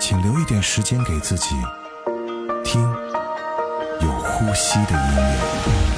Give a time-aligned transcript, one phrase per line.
[0.00, 1.56] 请留一点时间给自己，
[2.64, 2.80] 听
[4.00, 5.97] 有呼吸的音乐。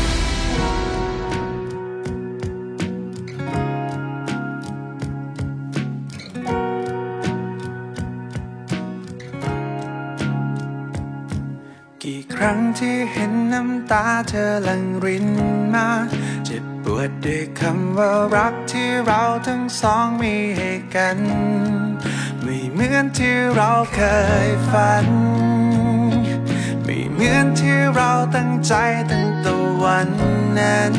[12.43, 15.27] ครั้งที่เห็นน้ำตาเธอหลั่งริน
[15.73, 15.87] มา
[16.45, 21.17] เจ็บปวดด้วยคำว่ารักที่เราทั้งสองมีให้กัน
[22.41, 24.01] ไม่เหมือนที่เราเค
[24.47, 25.07] ยฝัน
[26.83, 28.73] ไม่เหมือนที่เราตั้งใจ
[29.11, 30.09] ตั้งตัววัน
[30.59, 30.93] นั้น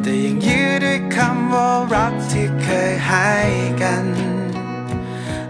[0.00, 3.32] แต่ยังยื้อด้วยคำว่ารักที่เคยให้
[3.82, 4.06] กัน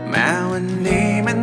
[0.08, 1.40] แม้วันนี้มัน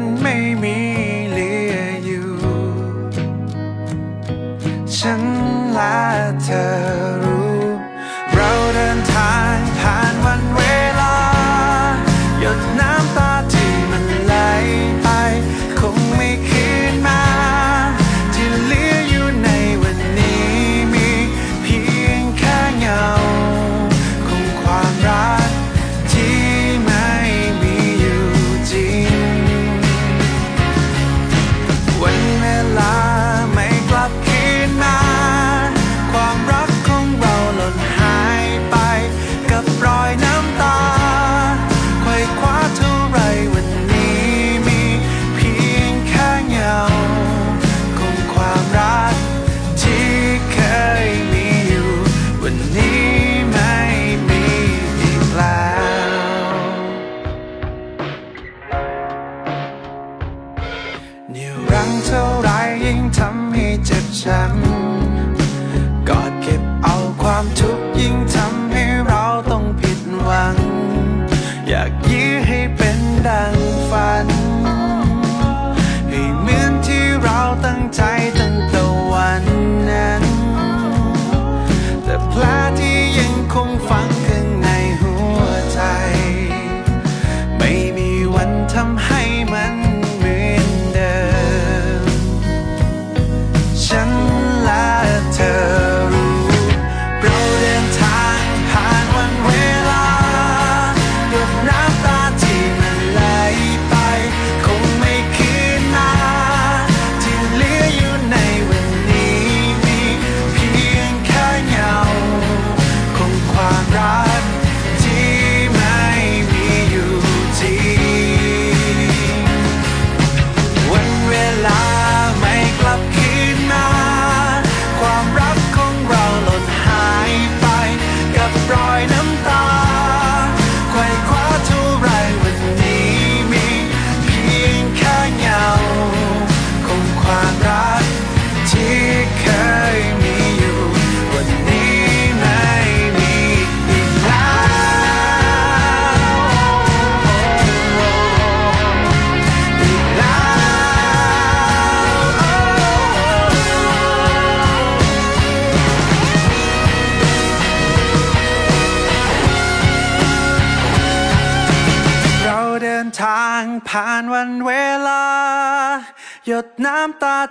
[5.78, 6.02] และ
[6.42, 6.66] เธอ
[7.24, 7.62] รู้
[8.34, 9.47] เราเดินทาง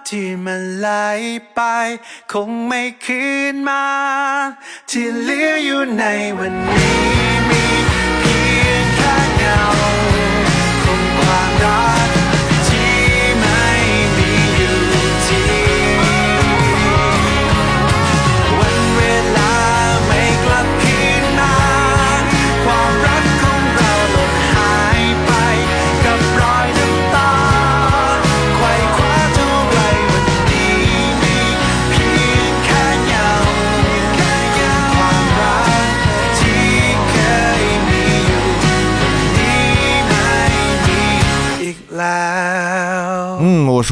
[0.09, 0.89] ที่มันไหล
[1.55, 1.61] ไป
[2.33, 3.85] คงไม่คืนมา
[4.91, 6.05] ที่เหลืออยู่ใน
[6.39, 7.01] วันนี้
[7.49, 7.65] มี
[8.21, 9.63] เพียงแค่เงา
[10.85, 11.98] ของความรัก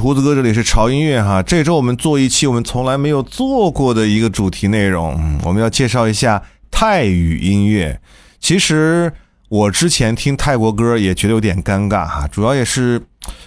[0.06, 1.42] 胡子哥，这里是潮音乐哈。
[1.42, 8.00] 这周我们做一期我们从来没有做过的一个主题内容，我们要介绍一下泰语音乐。
[8.38, 9.12] 其实
[9.48, 13.02] 我之前听泰国歌也觉得有点尴尬哈，主要也是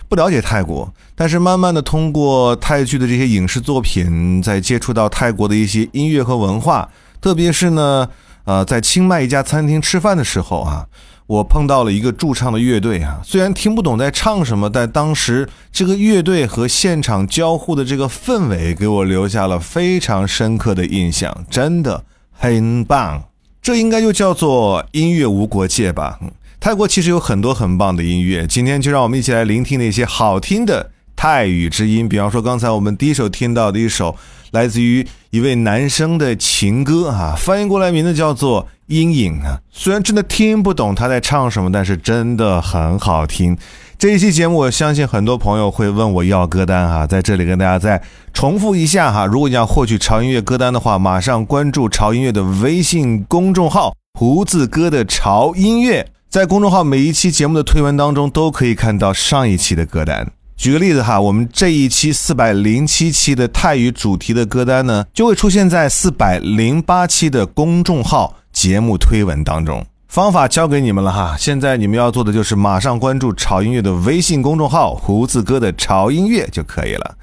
[0.09, 6.89] 不了解泰国，但是慢慢的通过泰剧的这些影视作品，在接触到泰国的一些音乐和文化，
[7.21, 8.09] 特别是呢，
[8.43, 10.85] 呃，在清迈一家餐厅吃饭的时候啊。
[11.29, 23.25] 我碰到了一个驻唱的乐队啊，虽然听不懂在唱什么，但当时这个乐队和现场交互的这个氛围给我留下了非常深刻的印象，真的很棒。
[23.61, 26.19] 这应该就叫做音乐无国界吧。
[26.59, 32.09] 泰国其实有很多很棒的音乐，今天就让我们一起来聆听那些好听的泰语之音。
[32.09, 34.15] 比方说，刚才我们第一首听到的一首
[34.51, 39.59] 来自于一位男生的情歌啊，翻译过来名字叫做《阴影》啊。
[39.71, 43.57] 虽然真的听不懂他在唱什么，但是真的很好听。
[43.97, 48.01] 这一期节目，我相信很多朋友会问我要歌单哈，在这里跟大家再
[48.33, 49.25] 重复一下哈。
[49.25, 56.07] 如果你要获取潮音乐歌单的话，马上关注潮音乐的微信公众号“胡子哥的潮音乐”。
[56.29, 60.31] 在公众号每一期节目的推文当中，都可以看到上一期的歌单。
[60.59, 69.85] 举个例子哈，我们这一期四百零七期的泰语主题的歌单呢，就会出现在四百零八期的公众号节目推文当中。
[70.09, 77.15] 方法交给你们了哈，现在你们要做的就是马上关注潮音乐的微信公众号“胡子哥的潮音乐”就可以了。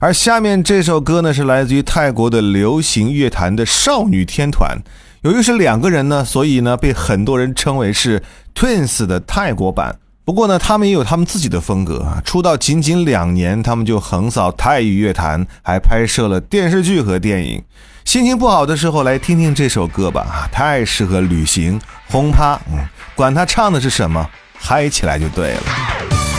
[0.00, 4.76] 而下面这首歌呢，是来自于泰国的流行乐坛的少女天团。
[5.22, 8.20] 由于是两个人呢，所以呢被很多人称为是
[8.52, 10.00] Twins 的泰国版。
[10.30, 12.22] 不过呢，他们也有他们自己的风格啊。
[12.24, 17.60] 出道仅仅两年，他们就横扫泰语乐坛，还拍摄了电视剧和电影。
[18.04, 22.54] 心情不好的时候，来听听这首歌吧，啊，太适合旅行轰趴。
[22.72, 22.78] 嗯，
[23.16, 24.24] 管他唱的是什么，
[24.56, 26.29] 嗨起来就对了。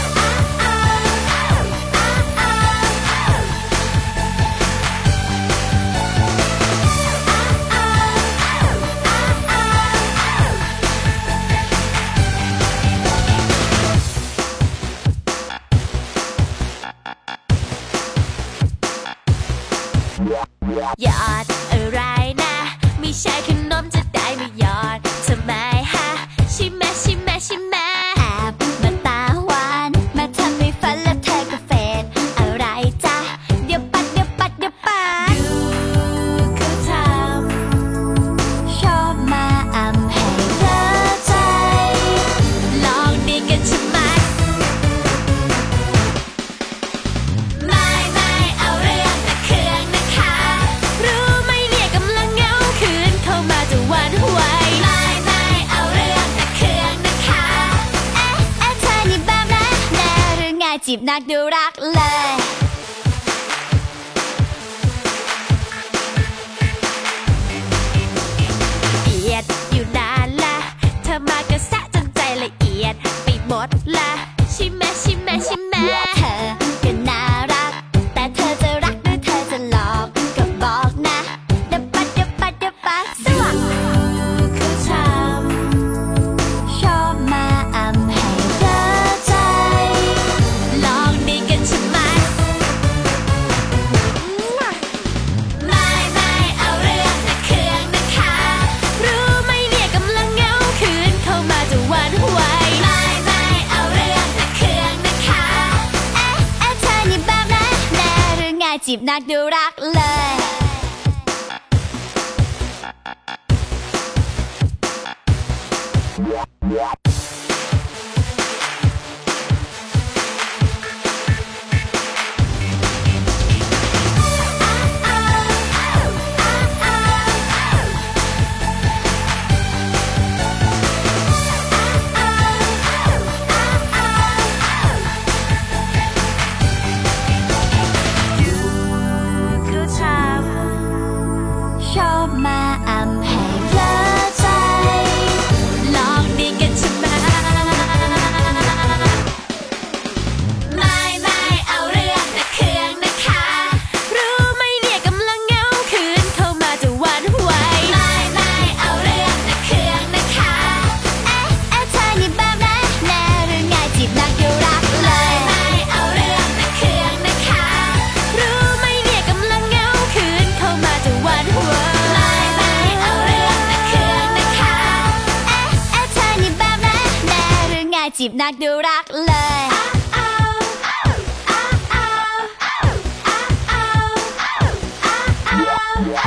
[108.90, 110.00] จีบนักดูรักเล
[110.34, 110.39] ย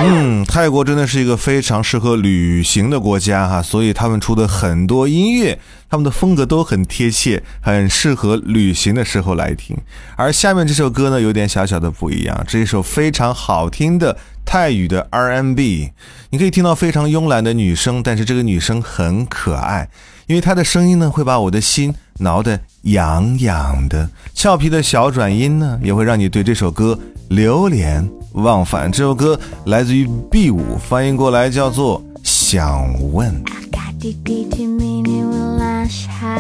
[0.01, 5.59] 嗯泰国真的是一个非常适合旅行的国家哈所以他们出的很多音乐
[5.89, 9.77] 他们的风格都很贴切很适合旅行的时候来听。
[10.17, 15.91] 而下面这首歌呢有点小小的不一样这一首非常好听的泰语的 rnb
[16.31, 19.89] 你可以听到非常慵懒的女声但是这个女声很可爱。
[20.28, 24.10] 因为她的声音呢，会把我的心挠得痒痒的。
[24.34, 28.92] 俏皮的小转音呢，也会让你对这首歌流连忘返。
[28.92, 33.44] 这首歌来自于 B 五，翻译过来叫做《想问》。
[33.52, 33.94] อากาศ
[34.28, 36.36] ดีๆที่มีในเวลาเช้า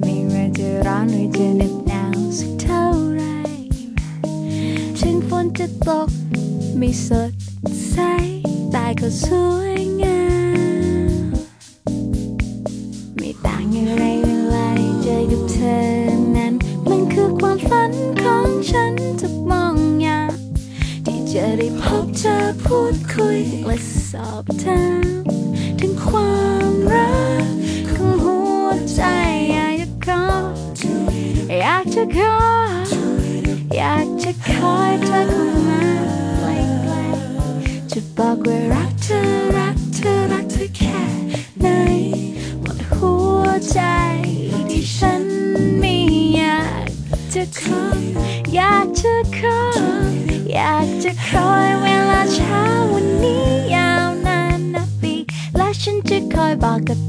[0.00, 3.22] ไม่ว่าจะร้อนหรือจะเหน็บหนาวสักเท่าไหร
[4.98, 6.08] ถึงฝนจะตก
[6.78, 7.32] ไม่สด
[7.88, 7.96] ใส
[8.70, 9.24] แต่ก็ส
[9.54, 10.20] วยงา
[10.56, 10.59] ม
[13.73, 15.79] อย่างไรเวลาได้เจอกับเธอ
[16.35, 16.53] นั้น
[16.89, 20.31] มันคือความฝันของฉันทุกมองอยาง
[21.05, 22.35] ที่จะได้พบเธอ
[22.65, 23.77] พูดคุยและ
[24.11, 25.05] สอบถาม
[25.79, 26.35] ถึงควา
[26.71, 27.11] มรั
[27.43, 27.47] ก
[27.95, 29.01] ของหัวใจ
[29.53, 30.23] อยากจะขอ
[31.59, 32.35] อยากจะขอ
[33.75, 35.81] อยากจะคอยเธอเข้ามา
[36.39, 39.50] ใกล้ๆจะบอกว่ารักเธอ
[43.69, 43.79] ใจ
[44.69, 45.23] ที่ฉัน
[45.81, 45.97] มี
[46.35, 46.89] อยาก
[47.33, 47.83] จะขอ
[48.55, 49.59] อยากจะขอ
[50.53, 55.15] อยากจะคอยเวลาเช้าวันนี้ยาวนานนับปี
[55.57, 57.00] และฉันจะคอยบอกกับ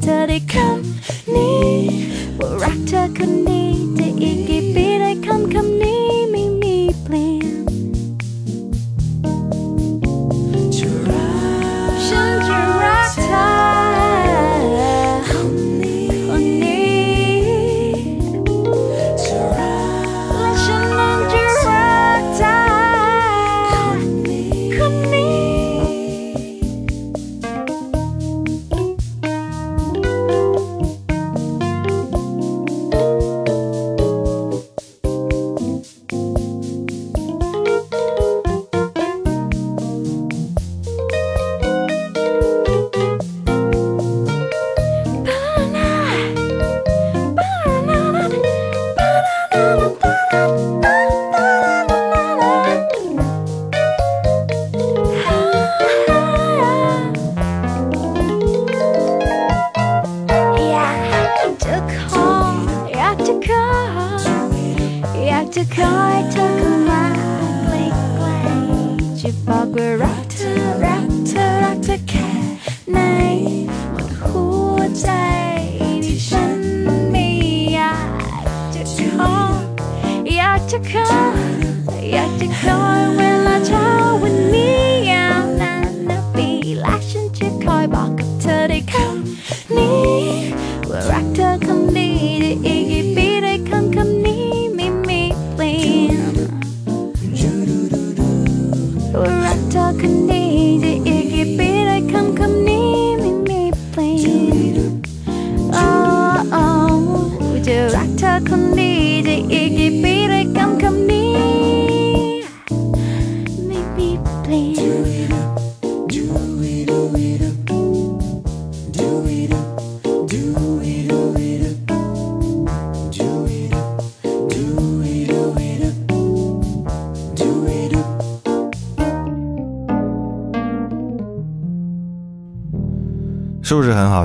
[108.01, 109.61] รักเธอคนนี้ได้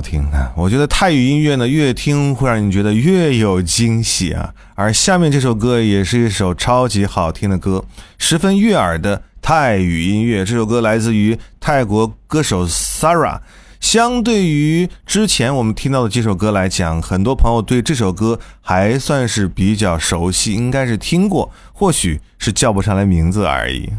[0.08, 0.50] 听啊？
[0.56, 4.54] 我觉得泰语音乐呢，越听会让你觉得越有惊喜啊。
[4.74, 7.84] 而下面这首歌也是一首超级好听的歌，
[8.16, 10.46] 十分悦耳的泰语音乐。
[10.46, 13.40] 这首歌来自于泰国歌手 Sara。
[13.80, 23.90] 相对于之前我们听到的几首歌来讲，很多朋友对这首歌还算是比较熟悉，应该是听过，或许是叫不上来名字而已。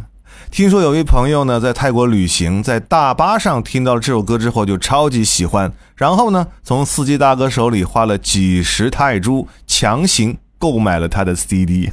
[0.52, 11.92] 听说有位朋友呢，在泰国旅行，在大巴上听到了这首歌之后，就超级喜欢，然后呢，从司机大哥手里花了几十泰铢，强行购买了他的 CD，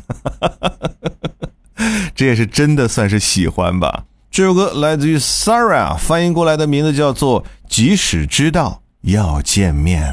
[2.14, 4.04] 这也是真的算是喜欢吧。
[4.30, 10.12] 这首歌来自于 Sarah，翻译过来的名字叫做《即使知道要见面》。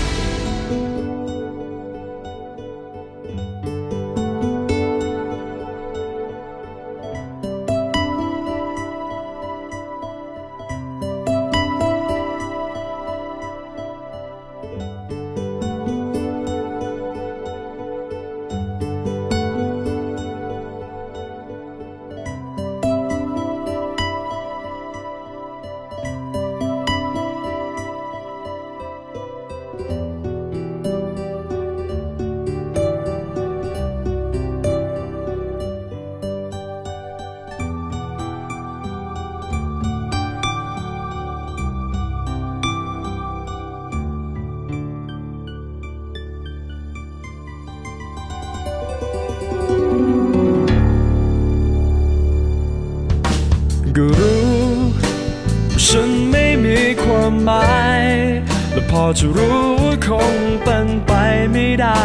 [59.19, 61.11] จะรู้ว่าคงเป็นไป
[61.51, 62.01] ไม่ได้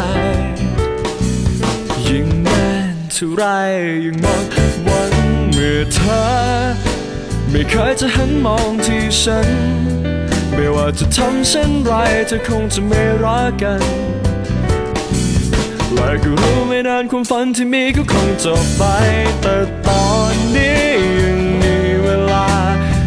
[2.06, 3.42] ยิ่งนานเท่าไร
[4.04, 4.44] ยิ่งหมด
[4.84, 5.12] หวัง
[5.52, 6.20] เมื่อเธอ
[7.50, 9.48] ไม่เคยจะหันมองที่ฉัน
[10.54, 11.92] ไม่ว่าจะทำเช่นไร
[12.28, 13.82] เธอคงจะไม่รักกัน
[15.94, 18.82] และก็รู้ไม่นานความฝันที่มีก็คงจบไป
[19.40, 20.86] แต่ตอนนี้
[21.20, 22.46] ยังมีเวลา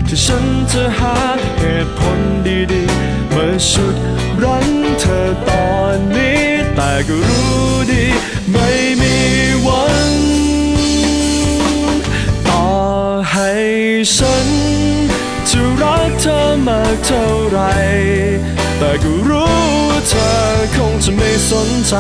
[0.07, 1.15] ที่ฉันจะหา
[1.57, 2.88] เหตุผลดี
[3.59, 3.95] ๆมาชุด
[4.43, 4.67] รั้ง
[4.99, 6.43] เธอตอนนี้
[6.75, 8.05] แต่ก็รู้ดี
[8.51, 8.69] ไม่
[9.01, 9.15] มี
[9.65, 10.11] วัน
[12.47, 12.67] ต่อ
[13.31, 13.51] ให้
[14.15, 14.47] ฉัน
[15.49, 17.59] จะรักเธอมากเท่าไหร
[18.79, 19.53] แต่ก็รู้
[19.89, 20.31] ว่าเธอ
[20.75, 21.95] คงจะไม่สนใจ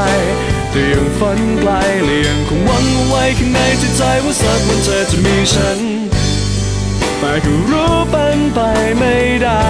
[0.69, 1.71] แต่ยังฝันไกล
[2.05, 5.79] และยังคงหวังเอาไว้ข้างในจิตใจว่าสักวันเธอจะมีฉัน
[7.19, 8.59] แต่ก็รู้เป็นไป
[8.97, 9.63] ไม่ได้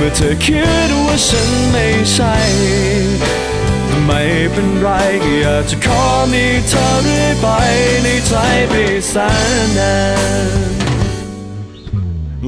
[0.00, 2.34] เมื่อเธอคิดว่าฉันไม่ใช่
[4.06, 4.88] ไม่เป็นไร
[5.24, 7.46] ก็อยากจะขอมีเธอเรื่อยไป
[8.02, 8.32] ในใจ
[8.68, 8.74] ไป
[9.08, 9.14] แส
[9.64, 9.96] นนา
[10.46, 10.50] น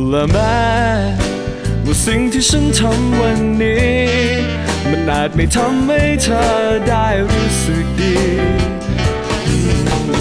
[0.09, 0.61] และแม้
[1.85, 3.95] ว่าสิ่งที่ฉันทำวันนี้
[4.91, 6.45] มันอาจไม่ทำให้เธอ
[6.89, 8.17] ได้รู้สึกดี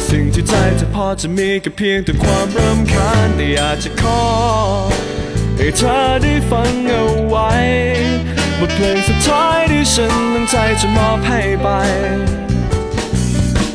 [0.10, 4.22] สิ่งที่ใจเธอพอจะมีก็เพียงแต่ความรำคาญแต่อยากจะขอ
[5.62, 7.52] ให้เธอได้ฟังเอาไว้
[8.60, 11.68] บทเพลงสุดท้ายที่ฉันตั้งใจจะมอบให้ไป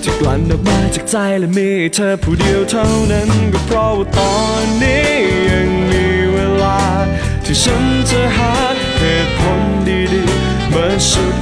[0.02, 5.12] ที่กลั่นออกมาจากใจและมีเธอผู้เดียวเท่านั้นก็เพราะว่าตอนนี้
[5.50, 6.80] ยังมีเวลา
[7.44, 8.54] ที่ฉันจะหา
[8.98, 9.60] เหตุผล
[10.12, 11.34] ดีๆมาชุด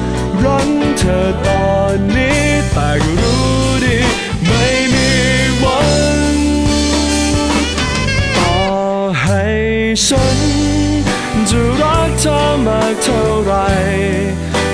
[0.44, 2.40] รั้งเธอตอนนี้
[2.72, 3.71] แต่ก็รู้
[10.06, 10.38] ฉัน
[11.48, 13.52] จะรักเธอมากเท่าไร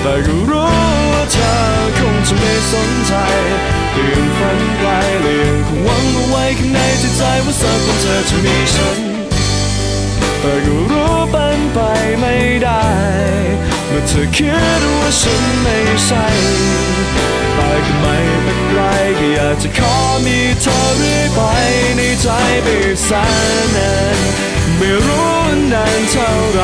[0.01, 0.71] แต่ก็รู้
[1.11, 1.53] ว่าเธอ
[1.97, 3.13] คงจะไม่สนใจ
[3.91, 4.89] แต่ยังฝันไกล
[5.21, 8.99] และยังคงหวังเอาไว้ข้างในจิตใจว่าสักวันเธอจะมีฉัน
[10.39, 11.79] แต่ก็รู้เป็นไป
[12.19, 12.83] ไม่ได้
[13.87, 16.27] เมื่อเธอคิดว่าฉันไม่ใช่
[17.55, 18.79] แต่ก็ไม่เป็นไร
[19.19, 21.39] ก็อยากจะขอมีเธอเรื่อยไป
[21.97, 22.27] ในใจ
[22.63, 22.67] ไป
[23.03, 24.17] แสนนาน
[24.81, 25.31] ไม่รู้
[25.73, 26.61] นานเท่าไร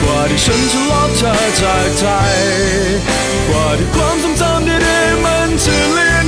[0.00, 2.04] กว่าที่ฉันจะลบเธอจากใจ
[3.48, 6.19] กว่าที่ความทรงจำดีๆมันจะเลือ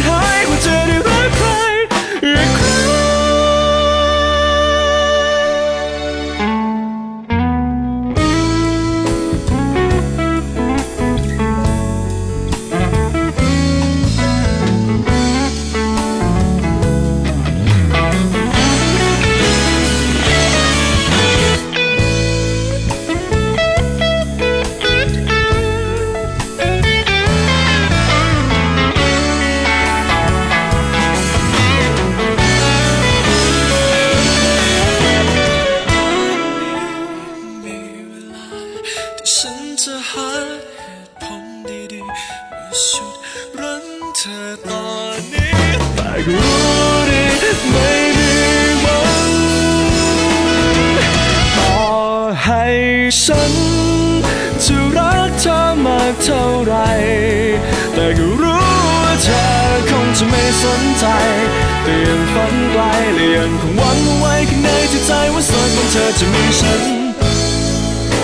[63.37, 66.83] ยังคงหวังเอาไว้ข้างในจิตใจว่าสักวันเธอจะมีฉัน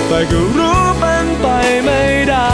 [0.06, 1.46] แต่ก็รู้เป็นไป
[1.84, 2.52] ไม่ได้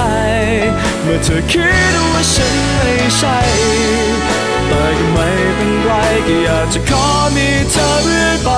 [1.03, 3.39] เมื่อเธอคิดว่าฉันไม่ใช่
[4.69, 5.91] แต่ก็ไม่เป็นไร
[6.27, 8.51] ก็อยากจะขอมีเธอเรื่อยไป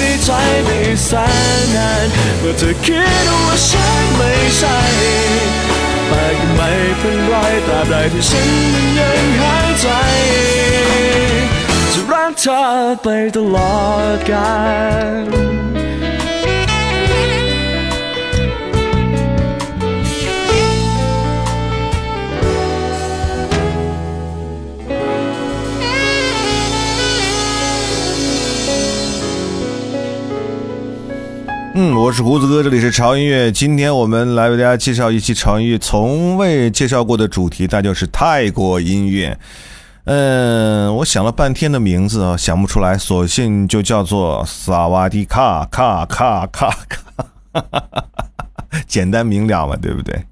[0.00, 0.30] ในใจ
[0.64, 1.10] ไม่แส
[1.58, 2.06] นนาน
[2.38, 4.78] เมื่อเธอคิดว่าฉันไม่ใช่
[6.08, 7.34] แต่ก็ไม่เป็นไร
[7.66, 9.86] ตราบใดที่ฉันมันยังหายใจ
[31.74, 33.50] 嗯我是胡子哥这里是潮音乐。
[33.50, 39.36] 今天我们来为大家介绍一期潮音乐从未介绍过的主题那就是泰国音乐。
[40.12, 47.62] 嗯，我想了半天的名字啊，想不出来，索性就叫做萨瓦迪卡卡卡卡卡，
[48.88, 50.24] 简单明了嘛，对不对？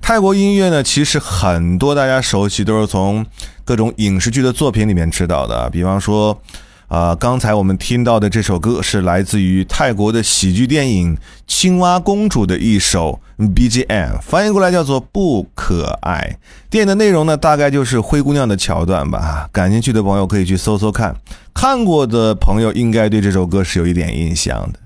[0.00, 3.26] 泰国音乐呢，其实很多大家熟悉都是从
[3.62, 6.40] 各种影视剧的作品里面知道的，比方说。
[6.88, 11.16] 啊、刚才我们听到的这首歌是来自于泰国的喜剧电影
[11.46, 16.38] 《青蛙公主》的一首 BGM，翻译过来叫做“不可爱”。
[16.70, 19.48] 电影的内容呢，大概就是灰姑娘的桥段吧。
[19.50, 21.16] 感兴趣的朋友可以去搜搜看，
[21.52, 24.78] 看过的朋友应该对这首歌是有一点印象的。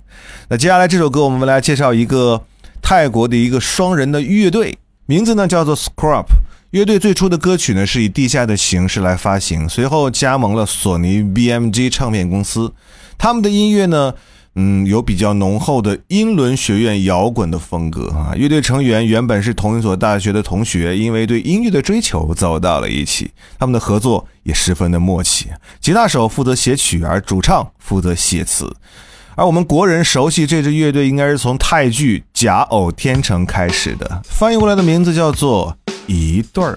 [0.48, 2.40] 那接下来这首歌，我们来介绍一个
[2.80, 6.24] 泰国的一个双人的乐队，名字呢叫做 Scrub。
[6.72, 12.74] 乐队最初的歌曲呢是以地下的形式来发行，随后加盟了索尼 BMG 唱片公司。
[13.16, 14.12] 他们的音乐呢，
[14.54, 18.34] 嗯，有比较浓厚的英伦学院摇滚的风格啊。
[18.36, 25.46] 乐队成员原本是同一所大学的同学，因为对音乐的追求走到了一起，他们的合作也十分的默契。
[25.80, 28.76] 吉他手负责写曲，而主唱负责写词。
[29.36, 35.76] 而我们国人熟悉这支乐队，应该是从泰剧《假偶天成》开始的，翻译过来的名字叫做
[36.07, 36.75] 《一对儿》。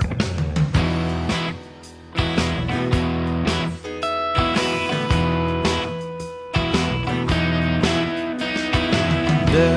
[9.52, 9.76] เดิ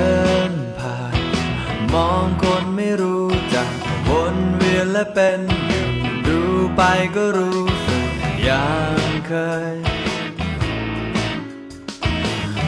[0.51, 1.17] นผ่าน
[1.93, 3.71] มองคนไม่รู้จัก
[4.09, 5.87] วนเวียนและเป็นอยู่
[6.27, 6.39] ดู
[6.75, 6.81] ไป
[7.15, 8.07] ก็รู้สึก
[8.43, 9.33] อย่างเค
[9.73, 9.75] ย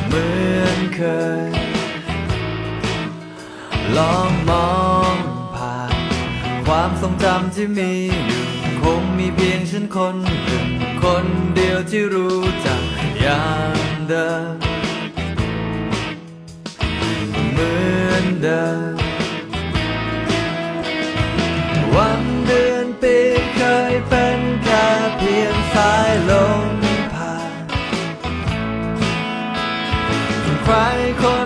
[0.07, 0.27] เหมื
[0.61, 1.01] อนเค
[1.47, 1.49] ย
[3.97, 4.84] ลองมองผ่าน
[6.66, 7.92] ความทรงจำที่มี
[8.26, 8.44] อยู่
[8.82, 10.68] คงมีเพียงฉันคนหนึ่ง
[11.02, 12.82] คนเดียวที่รู้จัก
[13.20, 14.54] อย่างเดิม
[17.52, 17.72] เหมื
[18.10, 18.96] อนเดิม
[21.94, 23.16] วันเดือนปี
[23.56, 24.86] เคยเป็นแค่
[25.18, 26.32] เพียงสายล
[26.66, 26.68] ม
[27.14, 27.64] ผ่าน
[30.64, 30.74] ใคร
[31.22, 31.24] ค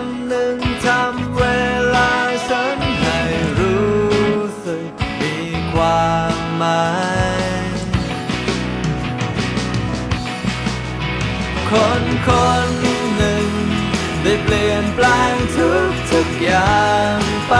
[16.21, 17.55] กทุกอย่างไป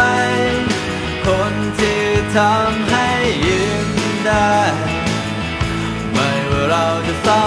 [1.26, 2.04] คนที่
[2.36, 3.10] ทำให้
[3.46, 3.90] ยิ้ม
[4.26, 4.58] ได้
[6.14, 7.46] ไม่ว่าเราจะเศร้า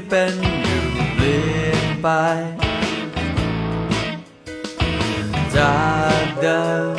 [0.00, 0.84] ที่เป็นอยู่
[1.14, 2.08] เปลี่ยนไป
[5.56, 5.78] จา
[6.22, 6.96] กเดิม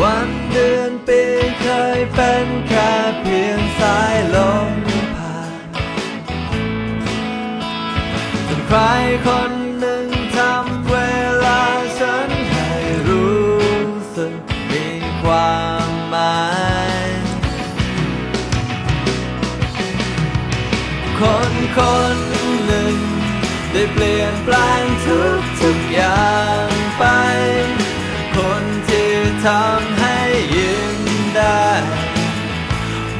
[0.00, 1.22] วันเดือนปี
[1.60, 1.66] เค
[1.98, 4.36] ยเป็นแค่เพียงสายล
[4.68, 4.70] ม
[5.16, 5.52] ผ่าน
[8.48, 8.78] จนใคร
[9.26, 9.55] คน
[21.76, 21.78] ค
[22.14, 22.16] น
[22.66, 22.96] หนึ่ง
[23.72, 26.30] ได้เปลี่ยนแปลงทุกทุกอย่า
[26.66, 27.04] งไป
[28.36, 29.12] คนที่
[29.46, 30.18] ทำให้
[30.54, 30.98] ยิ้ม
[31.36, 31.66] ได้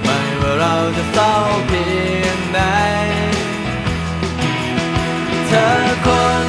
[0.02, 1.34] ไม่ว่าเราจะเศร้า
[1.66, 1.86] เพี
[2.22, 2.60] ยงไหน
[5.48, 5.68] เธอ
[6.06, 6.08] ค
[6.44, 6.45] น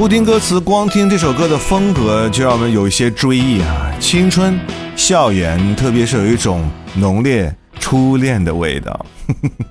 [0.00, 4.58] 不听歌词，光听这首歌的风格，就让我们有一些追忆啊，青春、
[4.96, 9.04] 校园，特别是有一种浓烈初恋的味道。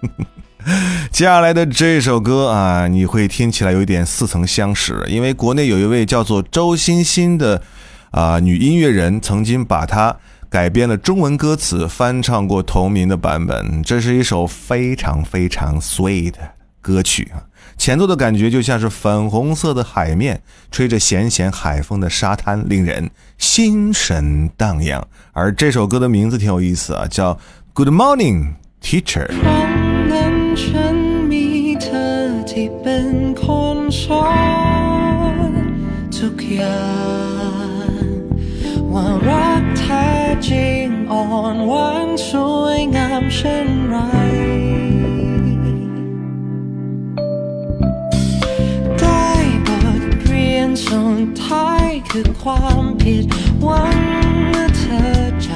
[1.10, 7.64] 接下来的这首歌啊，你会听起来有一点似曾相识，因为国内有一位叫做周欣欣的
[8.12, 10.16] 啊、女音乐人，曾经把它
[10.48, 13.82] 改编了中文歌词，翻唱过同名的版本。
[13.82, 16.38] 这是一首非常非常 sweet 的
[16.82, 17.49] 歌曲啊，
[17.80, 25.08] 前奏的感觉就像是粉红色的海面，吹着咸咸海风的沙滩，令人心神荡漾。
[25.32, 27.34] 而这首歌的名字挺有意思啊，叫
[27.74, 29.28] 《Good Morning Teacher》。
[39.22, 44.69] Rock tide on one swing I'm shin right
[50.89, 53.25] สุดท้ายคือความผิด
[53.63, 53.99] หวัง
[54.49, 55.48] เมื่อเธอ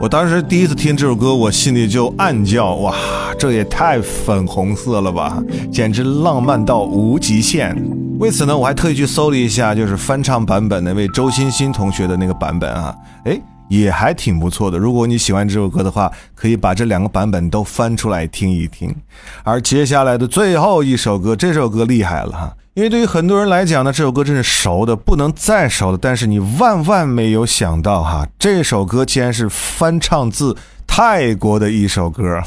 [0.00, 2.96] 我当时第一次听这首歌，我心里就暗叫：哇，
[3.38, 5.38] 这也太粉红色了吧，
[5.70, 7.76] 简直浪漫到无极限。
[8.18, 14.78] 为此呢，我还特意去搜了一下，就是翻唱版本那位周欣欣同学的那个版本啊，哎，也还挺不错的。
[14.78, 18.96] 如果你喜欢这首歌的话，可以把这两个版本都翻出来听一听。
[19.44, 25.98] 而接下来的最后一首歌，这首歌厉害了哈，因为对于很多人来讲呢，这首歌真是熟的不能再熟了。
[26.00, 30.56] 但是你万万没有想到哈，这首歌竟然是翻唱自
[30.86, 32.40] 泰国的一首歌，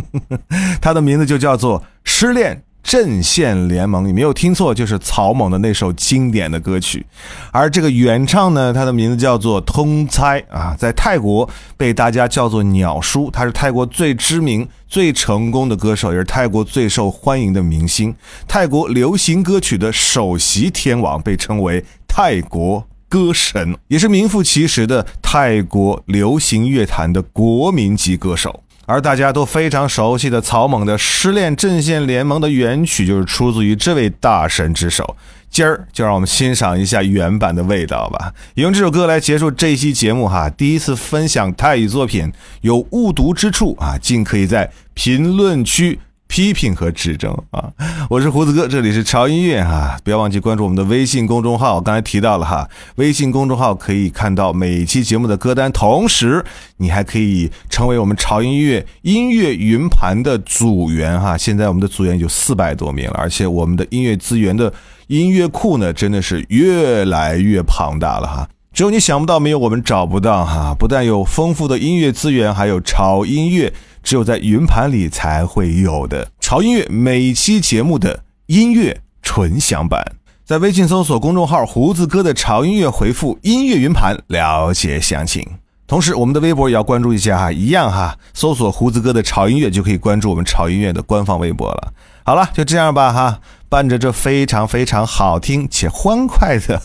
[0.80, 2.56] 它的名字就叫做《失恋》。
[2.82, 7.04] 阵线联盟，你没有听错，就是草蜢的那首经典的歌曲。
[7.52, 18.14] 而这个原唱呢，他的名字叫做通猜啊，在泰国被大家叫做鸟叔，他是泰国最知名、最成功的歌手，也是泰国最受欢迎的明星。
[18.48, 28.62] 泰国流行歌曲的首席天王，被称为泰国歌神，也是名副其实的泰国流行乐坛的国民级歌手。
[28.90, 35.16] 而大家都非常熟悉的草蜢的《失恋阵线联盟》的原曲，就是出自于这位大神之手。
[35.48, 40.50] 今儿就让我们欣赏一下原版的味道吧，用这首歌来结束这期节目哈。
[40.50, 42.32] 第一次分享泰语作品，
[42.62, 46.00] 有误读之处啊，尽可以在评论区。
[46.30, 47.68] 批评和指正啊！
[48.08, 51.80] 我是胡子哥，这里是潮音乐哈，不要忘记关注我们的微信公众号。
[51.80, 56.44] 刚才提到了哈，微信公众号可以看到每期节目的歌单，同时
[56.76, 61.36] 你还可以成为我们潮音乐音乐云盘的组员哈。
[61.36, 64.72] 现在我们的组员有四百多名了，而且我们的音乐资源的
[65.08, 68.48] 音乐库呢，真的是越来越庞大了哈。
[68.72, 70.72] 只有你想不到，没有我们找不到哈。
[70.78, 73.72] 不但有丰富的音乐资源，还有潮音乐。
[74.02, 80.04] 只有在云盘里才会有的潮音乐每期节目的音乐纯享版，
[80.44, 85.46] 在微信搜索公众号“胡子哥的潮音乐”，回复“音乐云盘”了解详情。
[85.86, 91.92] 同时，我们的微博也要关注一下哈，一样哈，搜索“胡子哥的潮音乐”就可以关注我们潮音乐的官方微博了。
[92.24, 96.80] 好了，就这样吧哈，伴着这非常非常好听 且欢快的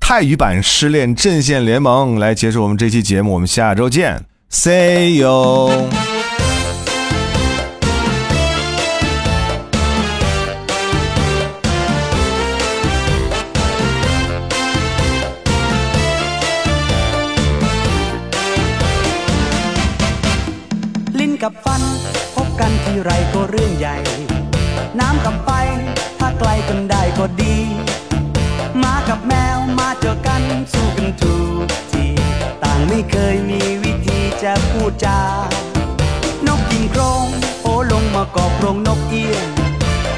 [0.00, 6.17] 泰语版《失恋阵线联盟》来结束我们这期节目，我们下周见，See you。
[23.58, 23.96] รื่องใหญ่
[25.00, 25.50] น้ำกับไฟ
[26.18, 27.56] ถ้าไกลกันได้ก็ดี
[28.78, 30.42] หมากับแมวมาเจอกัน
[30.72, 32.06] สู้กันถูกที
[32.62, 35.20] ต่างไม่เคยมีวิธีจะพูดจา
[36.46, 37.24] นกยิงโครง
[37.62, 39.46] โอลงมากอบโรงนกเอียง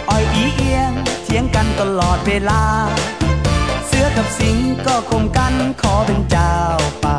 [0.08, 0.92] อ้อยอีเอียง
[1.24, 2.62] เถียงกันตลอดเวลา
[3.86, 6.54] เสือกับสิงก็คมกันขอเป็นเจ้า
[7.04, 7.18] ป่า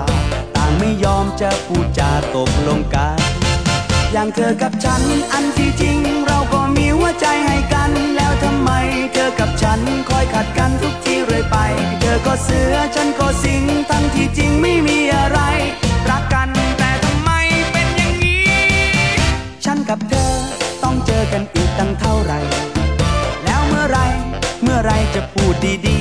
[0.55, 3.20] ต่างไม่ยอมจะพูดจาตกลงกัน
[4.13, 5.01] อย่างเธอกับฉัน
[5.33, 5.97] อันที่จริง
[6.27, 8.69] เราก็มีหัวใจให้กัน แล้วทำไม
[9.13, 11.57] เธอกับฉันคอยขัดกันทุกทีเรื่อยไป
[12.01, 15.39] เธอก็เสือฉันก็สิงทั้งที่จริงไม่มีอะไร
[16.09, 17.31] รักกันแต่ทำไม
[17.71, 18.43] เป็นอย่างนี้
[19.65, 20.31] ฉันกับเธอ
[20.83, 22.39] ต้องเจอกันอีกตั้งเท่าไหร่
[23.43, 23.99] แล้วเมื่อไร
[24.63, 25.55] เมื่อไรจะพูด
[25.87, 25.99] ดี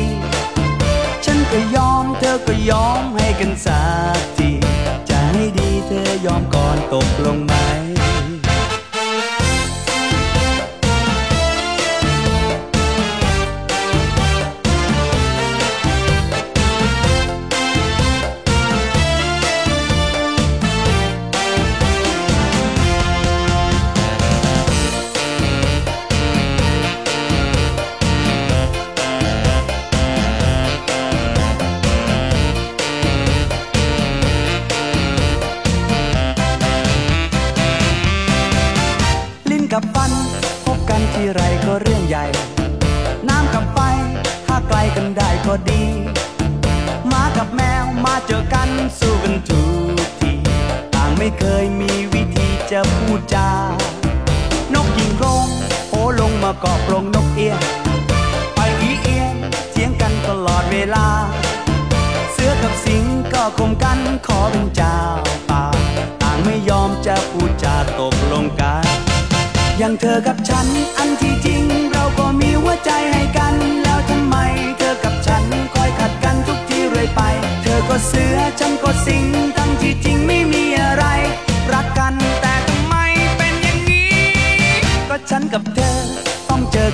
[0.62, 3.82] ๆ ฉันก็ยอมเธอก็ยอมให้กันสั
[4.18, 4.50] กที
[5.08, 7.54] จะให้ดีเธอยอมก่อนตกลงไหม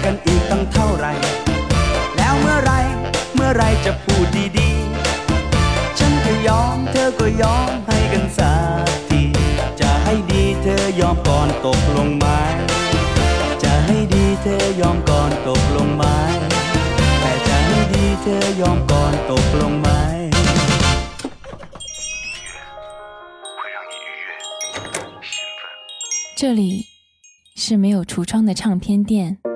[0.04, 1.06] กันอีกตั้งเท่าไร
[2.16, 2.72] แล้วเมื่อไร
[3.34, 4.26] เมื่อไรจะพูด
[4.58, 8.54] ดีๆ ฉันก็ยอมเธอก็ยอมให้กันสั
[8.86, 9.22] กที
[9.80, 12.26] จะให้ดีเธอยอมก่อนตกลงไหม
[13.62, 16.04] จะให้ดีเธอยอมก่อนตกลงไหม
[17.20, 19.88] แต่จะให้ดีเธอยอมก่อนตกลงไหม
[26.40, 26.62] 这里
[27.62, 29.55] 是没有橱窗的唱片店。